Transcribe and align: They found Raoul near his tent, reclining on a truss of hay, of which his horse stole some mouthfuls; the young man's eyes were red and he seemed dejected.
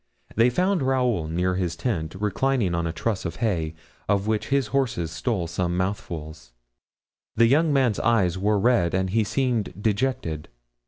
They 0.35 0.49
found 0.49 0.81
Raoul 0.81 1.27
near 1.27 1.53
his 1.57 1.75
tent, 1.75 2.15
reclining 2.15 2.73
on 2.73 2.87
a 2.87 2.91
truss 2.91 3.23
of 3.23 3.35
hay, 3.35 3.75
of 4.09 4.25
which 4.25 4.47
his 4.47 4.67
horse 4.73 4.97
stole 5.11 5.45
some 5.45 5.77
mouthfuls; 5.77 6.53
the 7.35 7.45
young 7.45 7.71
man's 7.71 7.99
eyes 7.99 8.35
were 8.35 8.57
red 8.57 8.95
and 8.95 9.11
he 9.11 9.23
seemed 9.23 9.79
dejected. 9.79 10.49